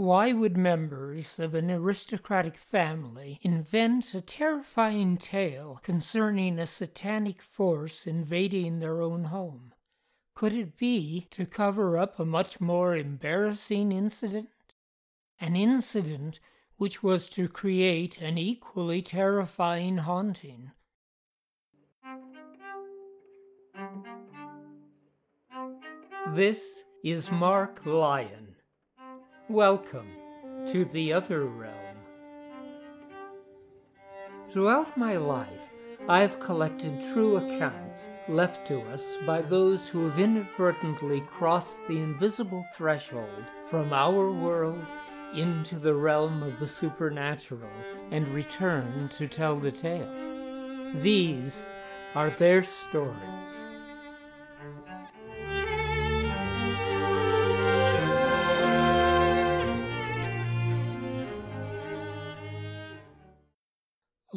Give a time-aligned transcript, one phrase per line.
[0.00, 8.06] Why would members of an aristocratic family invent a terrifying tale concerning a satanic force
[8.06, 9.74] invading their own home?
[10.34, 14.48] Could it be to cover up a much more embarrassing incident?
[15.38, 16.40] An incident
[16.78, 20.70] which was to create an equally terrifying haunting.
[26.32, 28.49] This is Mark Lyon.
[29.50, 30.06] Welcome
[30.68, 31.96] to the other realm.
[34.46, 35.68] Throughout my life,
[36.08, 41.98] I have collected true accounts left to us by those who have inadvertently crossed the
[41.98, 44.86] invisible threshold from our world
[45.34, 47.72] into the realm of the supernatural
[48.12, 50.92] and returned to tell the tale.
[50.94, 51.66] These
[52.14, 53.64] are their stories.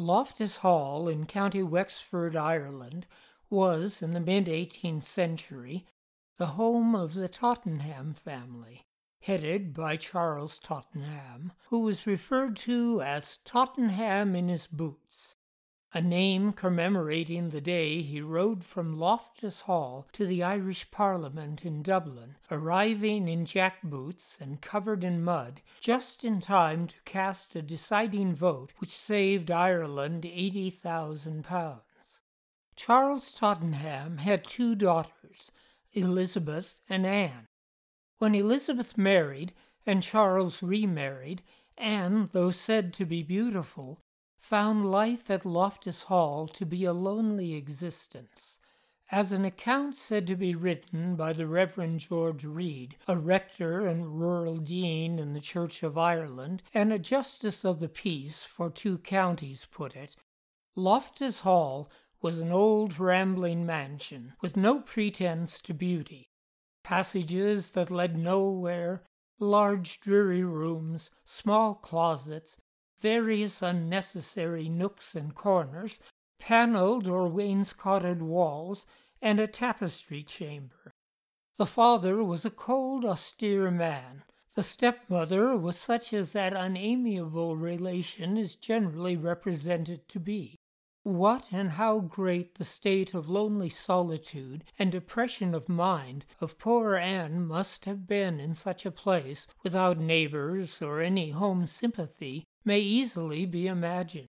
[0.04, 3.06] Loftus Hall in County Wexford, Ireland,
[3.48, 5.86] was, in the mid 18th century,
[6.36, 8.84] the home of the Tottenham family,
[9.20, 15.36] headed by Charles Tottenham, who was referred to as Tottenham in his boots
[15.96, 21.84] a name commemorating the day he rode from Loftus Hall to the Irish Parliament in
[21.84, 27.62] Dublin, arriving in jack boots and covered in mud, just in time to cast a
[27.62, 31.80] deciding vote which saved Ireland £80,000.
[32.74, 35.52] Charles Tottenham had two daughters,
[35.92, 37.46] Elizabeth and Anne.
[38.18, 39.52] When Elizabeth married
[39.86, 41.42] and Charles remarried,
[41.78, 44.00] Anne, though said to be beautiful,
[44.44, 48.58] found life at Loftus Hall to be a lonely existence.
[49.10, 54.20] As an account said to be written by the Reverend George Reid, a rector and
[54.20, 58.98] rural dean in the Church of Ireland, and a justice of the peace for two
[58.98, 60.14] counties, put it,
[60.76, 66.28] Loftus Hall was an old rambling mansion with no pretence to beauty.
[66.82, 69.04] Passages that led nowhere,
[69.38, 72.58] large dreary rooms, small closets,
[73.04, 76.00] various unnecessary nooks and corners,
[76.40, 78.86] panelled or wainscoted walls,
[79.20, 80.90] and a tapestry chamber.
[81.58, 84.22] The father was a cold, austere man.
[84.54, 90.56] The stepmother was such as that unamiable relation is generally represented to be.
[91.02, 96.94] What and how great the state of lonely solitude and depression of mind of poor
[96.96, 102.80] Anne must have been in such a place, without neighbors or any home sympathy, may
[102.80, 104.28] easily be imagined.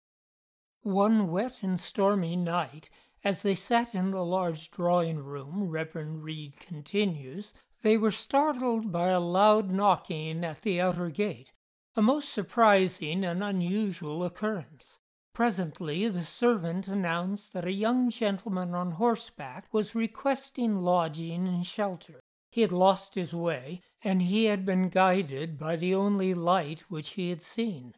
[0.82, 2.90] One wet and stormy night,
[3.22, 9.08] as they sat in the large drawing room, Reverend Reed continues, they were startled by
[9.08, 11.52] a loud knocking at the outer gate,
[11.96, 14.98] a most surprising and unusual occurrence.
[15.32, 22.20] Presently the servant announced that a young gentleman on horseback was requesting lodging and shelter.
[22.50, 27.10] He had lost his way, and he had been guided by the only light which
[27.10, 27.94] he had seen.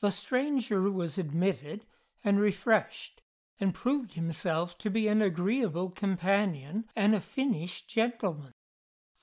[0.00, 1.86] The stranger was admitted
[2.22, 3.22] and refreshed,
[3.58, 8.52] and proved himself to be an agreeable companion and a finished gentleman.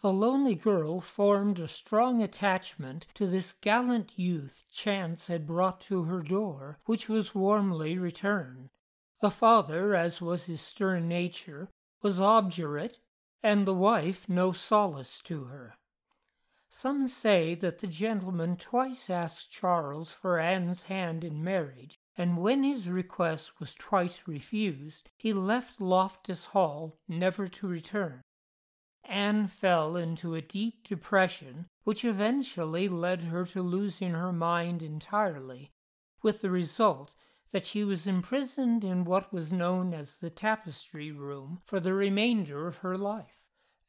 [0.01, 6.03] The lonely girl formed a strong attachment to this gallant youth chance had brought to
[6.03, 8.69] her door, which was warmly returned.
[9.21, 11.69] The father, as was his stern nature,
[12.01, 12.99] was obdurate,
[13.41, 15.75] and the wife no solace to her.
[16.75, 22.63] Some say that the gentleman twice asked Charles for Anne's hand in marriage, and when
[22.63, 28.23] his request was twice refused, he left Loftus Hall never to return.
[29.03, 35.69] Anne fell into a deep depression, which eventually led her to losing her mind entirely,
[36.23, 37.15] with the result
[37.51, 42.67] that she was imprisoned in what was known as the tapestry room for the remainder
[42.67, 43.42] of her life.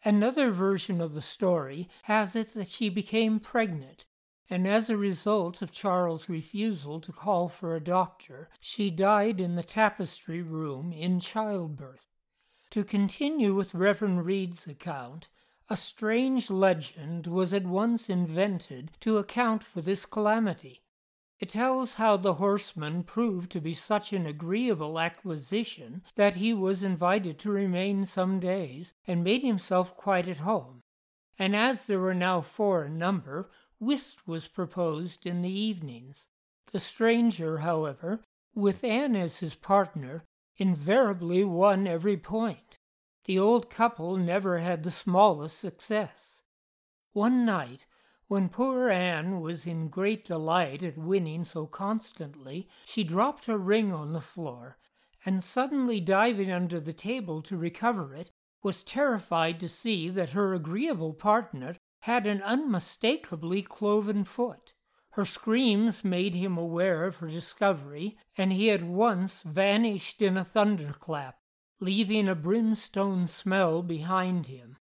[0.07, 4.05] Another version of the story has it that she became pregnant,
[4.51, 9.55] and as a result of Charles' refusal to call for a doctor, she died in
[9.55, 12.07] the tapestry room in childbirth.
[12.71, 15.29] To continue with Reverend Reed's account,
[15.71, 20.84] a strange legend was at once invented to account for this calamity.
[21.41, 26.83] It tells how the horseman proved to be such an agreeable acquisition that he was
[26.83, 30.81] invited to remain some days, and made himself quite at home.
[31.39, 33.51] And as there were now four in number,
[33.81, 36.29] whist was proposed in the evenings.
[36.71, 38.21] The stranger, however,
[38.55, 40.25] with Anne as his partner,
[40.57, 42.79] invariably won every point.
[43.25, 46.43] The old couple never had the smallest success.
[47.13, 47.87] One night,
[48.27, 53.93] When poor Anne was in great delight at winning so constantly, she dropped her ring
[53.93, 54.79] on the floor,
[55.27, 58.31] and suddenly diving under the table to recover it,
[58.63, 64.73] was terrified to see that her agreeable partner had an unmistakably cloven foot.
[65.11, 70.45] Her screams made him aware of her discovery, and he at once vanished in a
[70.45, 71.37] thunderclap,
[71.79, 74.79] leaving a brimstone smell behind him.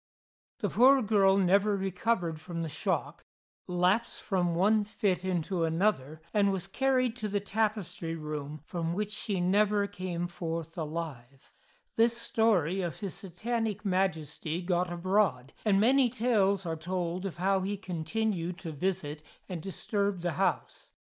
[0.61, 3.25] The poor girl never recovered from the shock,
[3.73, 9.11] lapsed from one fit into another, and was carried to the tapestry room from which
[9.11, 11.53] she never came forth alive.
[11.97, 17.61] This story of his satanic majesty got abroad, and many tales are told of how
[17.61, 20.93] he continued to visit and disturb the house.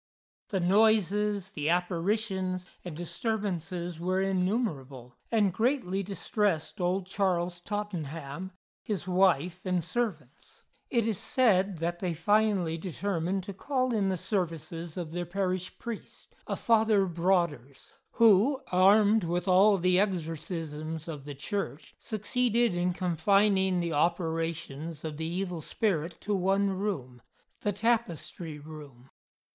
[0.49, 8.51] The noises, the apparitions, and disturbances were innumerable, and greatly distressed old Charles Tottenham,
[8.83, 10.60] his wife, and servants.
[10.91, 15.79] It is said that they finally determined to call in the services of their parish
[15.79, 22.91] priest, a Father Broders, who, armed with all the exorcisms of the church, succeeded in
[22.91, 27.21] confining the operations of the evil spirit to one room,
[27.61, 29.09] the tapestry room.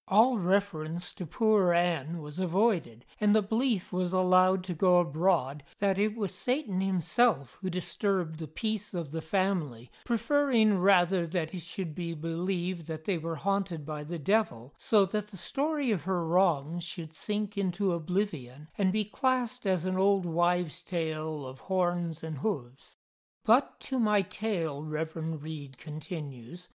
[0.09, 5.65] All reference to poor Anne was avoided, and the belief was allowed to go abroad
[5.81, 11.53] that it was Satan himself who disturbed the peace of the family, preferring rather that
[11.53, 15.91] it should be believed that they were haunted by the devil, so that the story
[15.91, 21.45] of her wrongs should sink into oblivion and be classed as an old wives' tale
[21.45, 22.97] of horns and hooves.
[23.45, 26.69] But to my tale, Reverend Reed continues,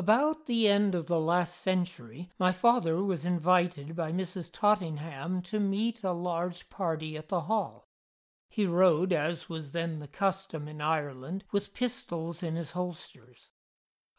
[0.00, 4.50] about the end of the last century, my father was invited by Mrs.
[4.50, 7.86] Tottenham to meet a large party at the Hall.
[8.48, 13.52] He rode, as was then the custom in Ireland, with pistols in his holsters.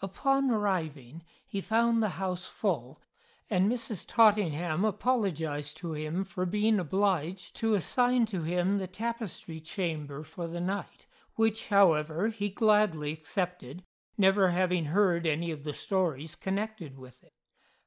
[0.03, 3.01] Upon arriving, he found the house full,
[3.49, 4.05] and Mrs.
[4.07, 10.47] Tottenham apologized to him for being obliged to assign to him the tapestry chamber for
[10.47, 11.07] the night,
[11.37, 13.81] which, however, he gladly accepted,
[14.17, 17.33] never having heard any of the stories connected with it.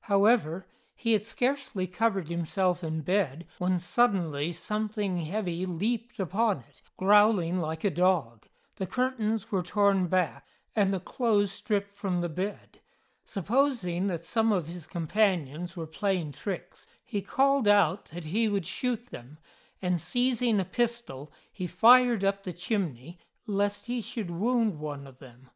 [0.03, 0.67] However,
[0.97, 7.59] he had scarcely covered himself in bed when suddenly something heavy leaped upon it, growling
[7.59, 8.47] like a dog.
[8.77, 12.81] The curtains were torn back, and the clothes stripped from the bed.
[13.25, 18.67] Supposing that some of his companions were playing tricks, he called out that he would
[18.67, 19.39] shoot them,
[19.81, 25.19] and seizing a pistol, he fired up the chimney, lest he should wound one of
[25.19, 25.51] them.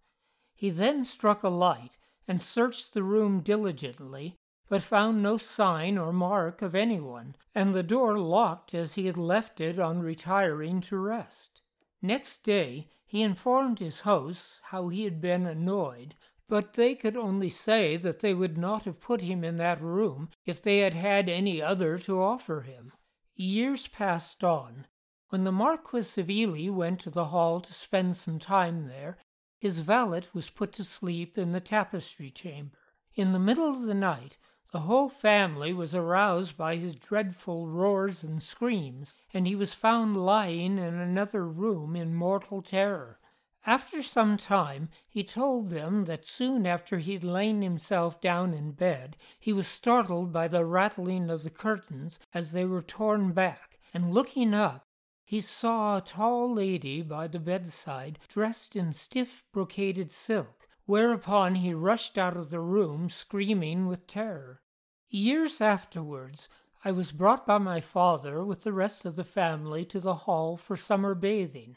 [0.58, 4.34] He then struck a light and searched the room diligently,
[4.68, 9.16] but found no sign or mark of anyone, and the door locked as he had
[9.16, 11.60] left it on retiring to rest.
[12.02, 16.16] Next day he informed his hosts how he had been annoyed,
[16.48, 20.28] but they could only say that they would not have put him in that room
[20.44, 22.92] if they had had any other to offer him.
[23.36, 24.88] Years passed on.
[25.28, 29.18] When the Marquis of Ely went to the hall to spend some time there,
[29.58, 32.78] his valet was put to sleep in the tapestry chamber.
[33.14, 34.38] In the middle of the night,
[34.70, 40.16] the whole family was aroused by his dreadful roars and screams, and he was found
[40.16, 43.18] lying in another room in mortal terror.
[43.66, 48.72] After some time, he told them that soon after he had lain himself down in
[48.72, 53.78] bed, he was startled by the rattling of the curtains as they were torn back,
[53.92, 54.87] and looking up,
[55.28, 61.74] he saw a tall lady by the bedside dressed in stiff brocaded silk, whereupon he
[61.74, 64.62] rushed out of the room screaming with terror.
[65.10, 66.48] Years afterwards,
[66.82, 70.56] I was brought by my father with the rest of the family to the hall
[70.56, 71.76] for summer bathing.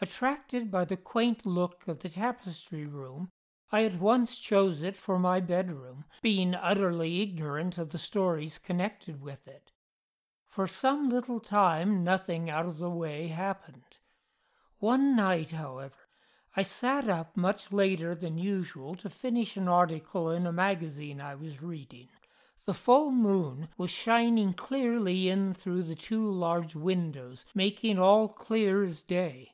[0.00, 3.28] Attracted by the quaint look of the tapestry room,
[3.72, 9.20] I at once chose it for my bedroom, being utterly ignorant of the stories connected
[9.20, 9.72] with it.
[10.48, 13.98] For some little time nothing out of the way happened.
[14.78, 16.08] One night, however,
[16.56, 21.34] I sat up much later than usual to finish an article in a magazine I
[21.34, 22.08] was reading.
[22.64, 28.84] The full moon was shining clearly in through the two large windows, making all clear
[28.84, 29.52] as day.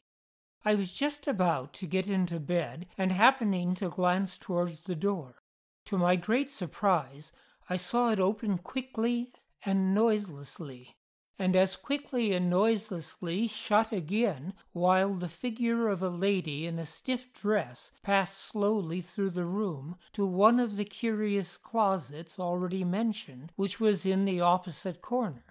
[0.64, 5.42] I was just about to get into bed and happening to glance towards the door.
[5.86, 7.32] To my great surprise,
[7.68, 9.32] I saw it open quickly
[9.64, 10.96] and noiselessly,
[11.38, 16.86] and as quickly and noiselessly shut again, while the figure of a lady in a
[16.86, 23.50] stiff dress passed slowly through the room to one of the curious closets already mentioned,
[23.56, 25.44] which was in the opposite corner.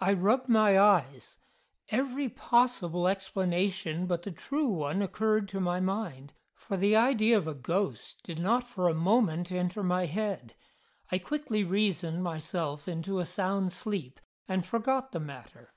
[0.00, 1.38] I rubbed my eyes.
[1.88, 7.46] Every possible explanation but the true one occurred to my mind, for the idea of
[7.46, 10.54] a ghost did not for a moment enter my head.
[11.12, 15.72] I quickly reasoned myself into a sound sleep and forgot the matter.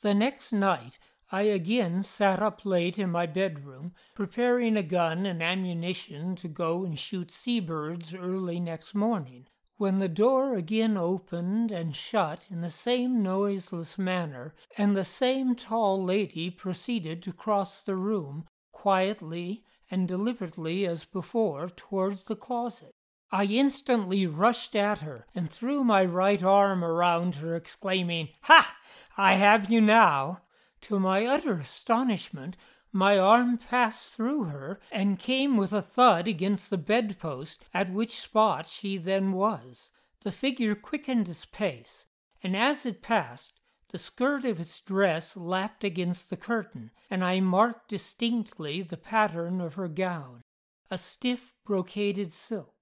[0.00, 0.98] The next night
[1.32, 6.84] I again sat up late in my bedroom, preparing a gun and ammunition to go
[6.84, 9.46] and shoot seabirds early next morning,
[9.76, 15.54] when the door again opened and shut in the same noiseless manner, and the same
[15.54, 22.92] tall lady proceeded to cross the room, quietly and deliberately as before, towards the closet.
[23.32, 28.76] I instantly rushed at her and threw my right arm around her, exclaiming, Ha!
[29.16, 30.42] I have you now!
[30.82, 32.56] To my utter astonishment,
[32.92, 38.20] my arm passed through her and came with a thud against the bedpost at which
[38.20, 39.90] spot she then was.
[40.22, 42.06] The figure quickened its pace,
[42.42, 43.60] and as it passed,
[43.90, 49.60] the skirt of its dress lapped against the curtain, and I marked distinctly the pattern
[49.60, 50.42] of her gown
[50.90, 52.74] a stiff brocaded silk.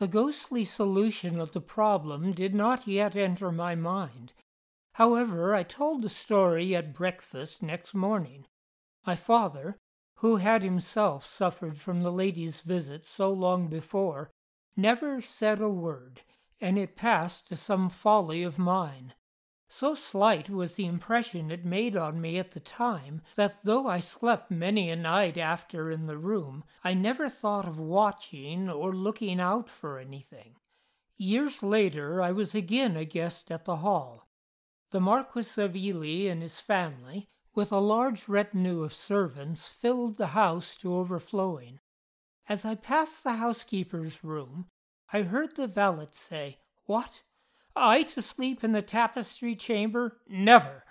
[0.00, 4.32] The ghostly solution of the problem did not yet enter my mind,
[4.94, 8.46] However, I told the story at breakfast next morning.
[9.06, 9.78] My father,
[10.16, 14.30] who had himself suffered from the lady's visit so long before,
[14.76, 16.22] never said a word,
[16.60, 19.14] and it passed to some folly of mine.
[19.72, 24.00] So slight was the impression it made on me at the time that though I
[24.00, 29.40] slept many a night after in the room, I never thought of watching or looking
[29.40, 30.56] out for anything.
[31.16, 34.28] Years later, I was again a guest at the Hall.
[34.90, 40.34] The Marquis of Ely and his family, with a large retinue of servants, filled the
[40.34, 41.78] house to overflowing.
[42.48, 44.66] As I passed the housekeeper's room,
[45.12, 47.22] I heard the valet say, What?
[47.76, 50.18] I to sleep in the tapestry chamber?
[50.28, 50.84] Never!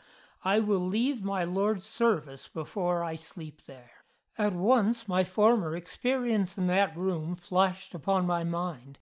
[0.44, 3.92] I will leave my lord's service before I sleep there.
[4.38, 9.00] At once my former experience in that room flashed upon my mind.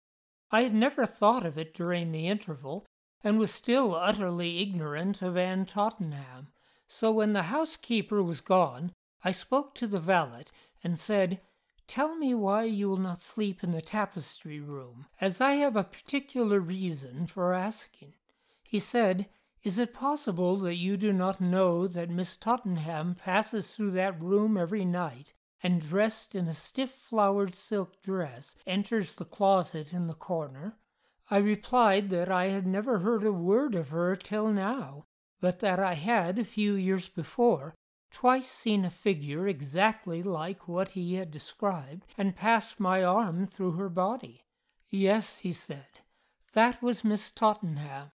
[0.50, 2.84] I had never thought of it during the interval,
[3.22, 6.48] and was still utterly ignorant of Anne Tottenham.
[6.88, 10.46] So when the housekeeper was gone, I spoke to the valet
[10.82, 11.40] and said,
[11.90, 15.82] Tell me why you will not sleep in the tapestry room, as I have a
[15.82, 18.12] particular reason for asking.
[18.62, 19.26] He said,
[19.64, 24.56] Is it possible that you do not know that Miss Tottenham passes through that room
[24.56, 25.32] every night,
[25.64, 30.76] and dressed in a stiff flowered silk dress enters the closet in the corner?
[31.28, 35.06] I replied that I had never heard a word of her till now,
[35.40, 37.74] but that I had, a few years before,
[38.10, 43.72] twice seen a figure exactly like what he had described, and passed my arm through
[43.72, 44.44] her body.
[44.88, 45.86] Yes, he said,
[46.52, 48.10] that was Miss Tottenham,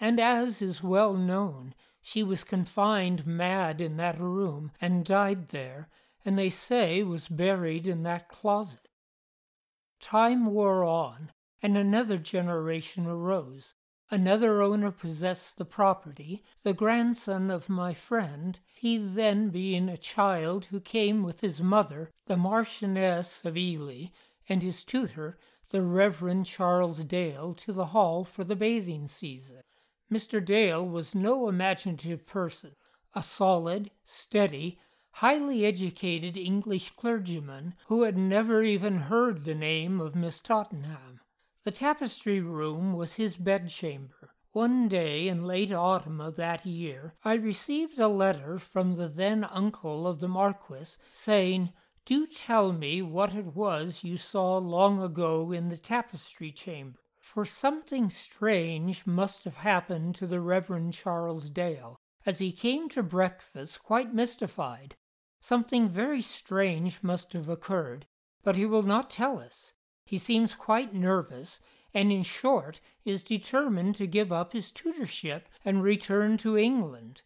[0.00, 5.88] and as is well known, she was confined mad in that room and died there,
[6.24, 8.88] and they say was buried in that closet.
[10.00, 11.32] Time wore on,
[11.62, 13.74] and another generation arose.
[14.10, 20.66] Another owner possessed the property, the grandson of my friend, he then being a child
[20.66, 24.08] who came with his mother, the Marchioness of Ely,
[24.48, 25.38] and his tutor,
[25.70, 29.62] the Reverend Charles Dale, to the hall for the bathing season.
[30.12, 30.44] Mr.
[30.44, 32.76] Dale was no imaginative person,
[33.14, 34.78] a solid, steady,
[35.12, 41.20] highly educated English clergyman who had never even heard the name of Miss Tottenham.
[41.64, 44.34] The tapestry room was his bedchamber.
[44.52, 49.44] One day in late autumn of that year, I received a letter from the then
[49.44, 51.72] uncle of the Marquis saying,
[52.04, 57.00] Do tell me what it was you saw long ago in the tapestry chamber.
[57.18, 63.02] For something strange must have happened to the Reverend Charles Dale, as he came to
[63.02, 64.96] breakfast quite mystified.
[65.40, 68.06] Something very strange must have occurred,
[68.42, 69.72] but he will not tell us.
[70.04, 71.60] He seems quite nervous,
[71.94, 77.22] and in short is determined to give up his tutorship and return to England.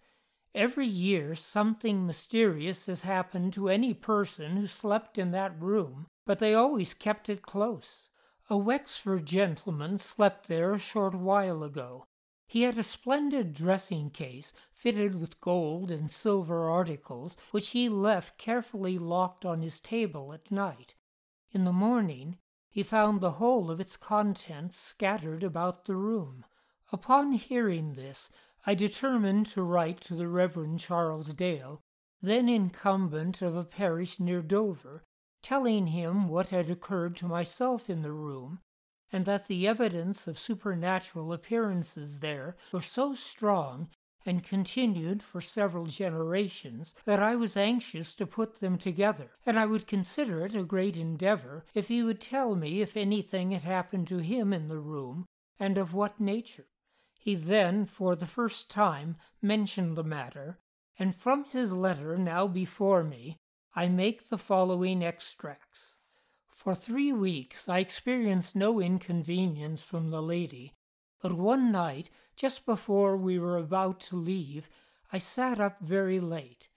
[0.55, 6.39] Every year something mysterious has happened to any person who slept in that room, but
[6.39, 8.09] they always kept it close.
[8.51, 12.07] A Wexford gentleman slept there a short while ago.
[12.47, 18.39] He had a splendid dressing case fitted with gold and silver articles, which he left
[18.39, 20.95] carefully locked on his table at night.
[21.53, 22.39] In the morning
[22.79, 26.45] he found the whole of its contents scattered about the room.
[26.93, 28.31] Upon hearing this,
[28.67, 31.81] I determined to write to the Reverend Charles Dale,
[32.23, 35.03] then incumbent of a parish near Dover,
[35.43, 38.61] telling him what had occurred to myself in the room,
[39.11, 43.89] and that the evidence of supernatural appearances there was so strong
[44.29, 49.65] and continued for several generations that I was anxious to put them together, and I
[49.65, 54.07] would consider it a great endeavor if he would tell me if anything had happened
[54.09, 55.25] to him in the room,
[55.59, 56.67] and of what nature.
[57.19, 60.59] He then, for the first time, mentioned the matter,
[60.99, 63.39] and from his letter now before me,
[63.75, 65.97] I make the following extracts.
[66.47, 70.75] For three weeks I experienced no inconvenience from the lady,
[71.23, 74.71] but one night, just before we were about to leave,
[75.13, 76.69] I sat up very late.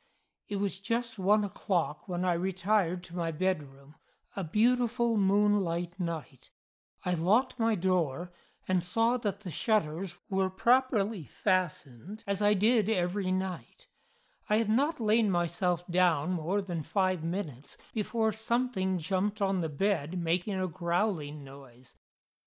[0.50, 3.94] It was just one o'clock when I retired to my bedroom,
[4.36, 6.50] a beautiful moonlight night.
[7.06, 8.32] I locked my door
[8.68, 13.88] and saw that the shutters were properly fastened, as I did every night.
[14.50, 19.70] I had not lain myself down more than five minutes before something jumped on the
[19.70, 21.96] bed, making a growling noise.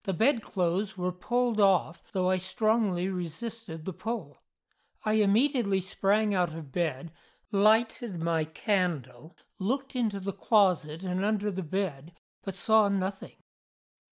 [0.05, 4.43] The bedclothes were pulled off, though I strongly resisted the pull.
[5.05, 7.11] I immediately sprang out of bed,
[7.51, 13.37] lighted my candle, looked into the closet and under the bed, but saw nothing.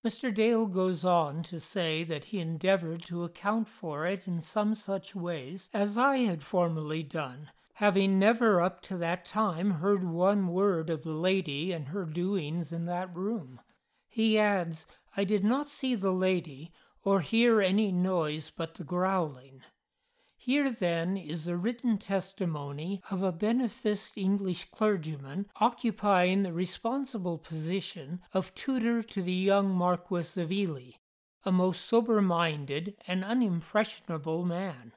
[0.03, 0.35] Mr.
[0.35, 5.15] Dale goes on to say that he endeavored to account for it in some such
[5.15, 10.89] ways as I had formerly done, having never up to that time heard one word
[10.89, 13.61] of the lady and her doings in that room.
[14.09, 16.73] He adds I did not see the lady
[17.05, 19.63] or hear any noise but the growling.
[20.37, 28.23] Here, then, is the written testimony of a beneficed English clergyman occupying the responsible position
[28.33, 30.93] of tutor to the young Marquis of Ely,
[31.45, 34.95] a most sober minded and unimpressionable man.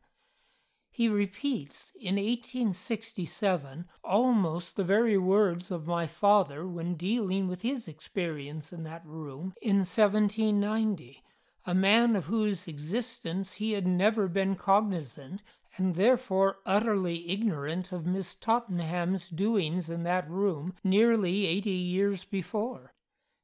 [0.96, 7.90] He repeats in 1867 almost the very words of my father when dealing with his
[7.90, 11.22] experience in that room in 1790,
[11.66, 15.44] a man of whose existence he had never been cognizant
[15.76, 22.94] and therefore utterly ignorant of Miss Tottenham's doings in that room nearly eighty years before.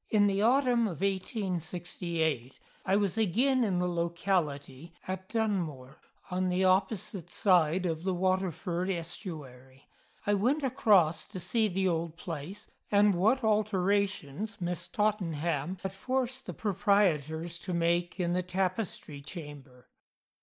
[0.10, 6.00] In the autumn of 1868, I was again in the locality at Dunmore
[6.32, 9.84] on the opposite side of the Waterford estuary.
[10.26, 16.46] I went across to see the old place and what alterations Miss Tottenham had forced
[16.46, 19.90] the proprietors to make in the tapestry chamber.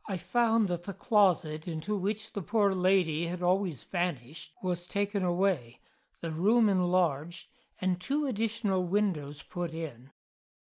[0.07, 5.23] I found that the closet into which the poor lady had always vanished was taken
[5.23, 5.81] away,
[6.21, 7.49] the room enlarged,
[7.81, 10.11] and two additional windows put in.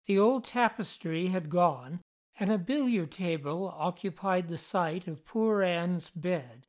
[0.07, 2.01] The old tapestry had gone,
[2.43, 6.67] and a billiard table occupied the site of poor Anne's bed.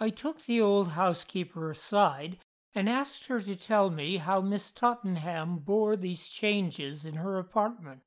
[0.00, 2.38] I took the old housekeeper aside
[2.74, 8.00] and asked her to tell me how Miss Tottenham bore these changes in her apartment.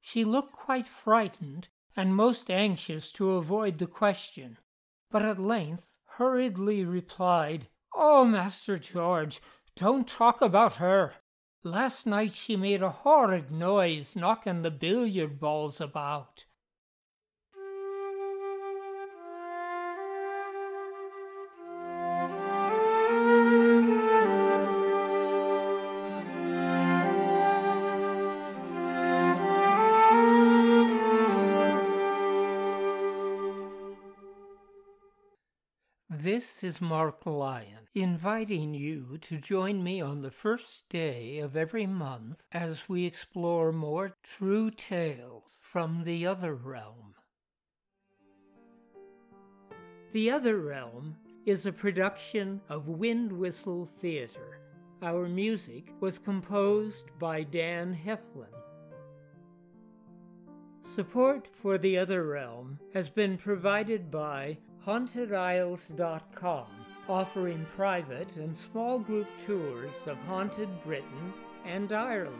[0.00, 4.56] She looked quite frightened and most anxious to avoid the question,
[5.10, 9.40] but at length hurriedly replied, Oh, Master George,
[9.74, 11.14] don't talk about her.
[11.64, 16.44] Last night she made a horrid noise knocking the billiard balls about.
[36.34, 41.86] This is Mark Lyon, inviting you to join me on the first day of every
[41.86, 47.16] month as we explore more true tales from the other realm.
[50.12, 54.60] The Other Realm is a production of Windwhistle Theater.
[55.02, 58.56] Our music was composed by Dan Heflin.
[60.82, 66.66] Support for The Other Realm has been provided by HauntedIsles.com,
[67.08, 71.32] offering private and small group tours of haunted Britain
[71.64, 72.34] and Ireland,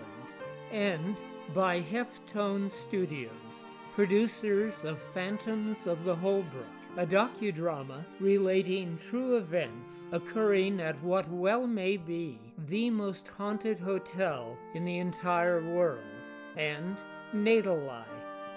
[0.73, 1.17] and
[1.55, 10.81] by Heftone Studios, producers of Phantoms of the Holbrook, a docudrama relating true events occurring
[10.81, 16.01] at what well may be the most haunted hotel in the entire world,
[16.57, 16.97] and
[17.33, 18.05] Nadelei,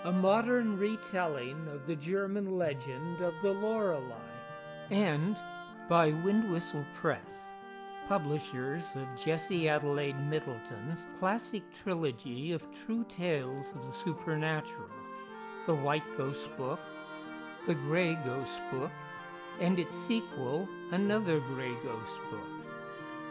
[0.06, 4.14] a modern retelling of the German legend of the Lorelei,
[4.92, 5.36] and
[5.90, 7.54] by Windwhistle Press,
[8.08, 14.92] publishers of Jessie Adelaide Middleton's classic trilogy of true tales of the supernatural,
[15.66, 16.80] The White Ghost Book,
[17.66, 18.92] The Grey Ghost Book,
[19.60, 22.48] and its sequel, Another Grey Ghost Book,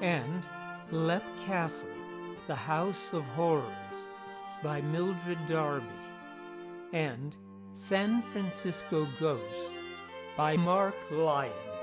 [0.01, 0.43] and
[0.91, 1.87] Leap Castle,
[2.49, 4.11] The House of Horrors
[4.61, 6.04] by Mildred Darby
[6.95, 7.37] and
[7.73, 9.75] San Francisco Ghosts
[10.37, 11.74] by Mark Lyon.